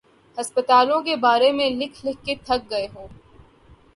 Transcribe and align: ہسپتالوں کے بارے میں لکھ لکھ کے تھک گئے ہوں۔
ہسپتالوں 0.37 1.01
کے 1.01 1.15
بارے 1.15 1.51
میں 1.51 1.69
لکھ 1.69 2.05
لکھ 2.05 2.25
کے 2.25 2.35
تھک 2.45 2.69
گئے 2.71 2.87
ہوں۔ 2.95 3.07